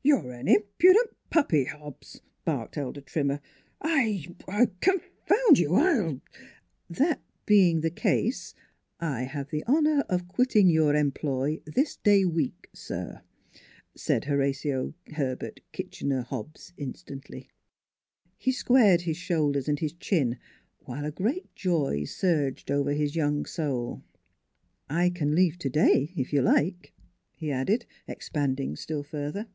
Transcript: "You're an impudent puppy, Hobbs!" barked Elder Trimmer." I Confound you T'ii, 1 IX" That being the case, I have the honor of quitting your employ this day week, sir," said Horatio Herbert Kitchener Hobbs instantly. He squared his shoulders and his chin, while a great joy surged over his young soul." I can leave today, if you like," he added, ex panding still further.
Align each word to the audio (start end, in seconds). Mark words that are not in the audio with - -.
"You're 0.08 0.32
an 0.32 0.48
impudent 0.48 1.10
puppy, 1.28 1.64
Hobbs!" 1.64 2.22
barked 2.46 2.78
Elder 2.78 3.02
Trimmer." 3.02 3.40
I 3.82 4.26
Confound 4.80 5.58
you 5.58 5.68
T'ii, 5.68 6.04
1 6.06 6.06
IX" 6.08 6.22
That 7.00 7.20
being 7.44 7.82
the 7.82 7.90
case, 7.90 8.54
I 8.98 9.24
have 9.24 9.50
the 9.50 9.62
honor 9.66 10.00
of 10.08 10.26
quitting 10.26 10.70
your 10.70 10.94
employ 10.96 11.60
this 11.66 11.96
day 11.96 12.24
week, 12.24 12.70
sir," 12.72 13.20
said 13.94 14.24
Horatio 14.24 14.94
Herbert 15.12 15.60
Kitchener 15.72 16.22
Hobbs 16.22 16.72
instantly. 16.78 17.50
He 18.38 18.50
squared 18.50 19.02
his 19.02 19.18
shoulders 19.18 19.68
and 19.68 19.78
his 19.78 19.92
chin, 19.92 20.38
while 20.86 21.04
a 21.04 21.10
great 21.12 21.54
joy 21.54 22.04
surged 22.04 22.70
over 22.70 22.92
his 22.94 23.14
young 23.14 23.44
soul." 23.44 24.02
I 24.88 25.10
can 25.10 25.34
leave 25.34 25.58
today, 25.58 26.14
if 26.16 26.32
you 26.32 26.40
like," 26.40 26.94
he 27.34 27.52
added, 27.52 27.84
ex 28.06 28.30
panding 28.30 28.74
still 28.78 29.02
further. 29.02 29.48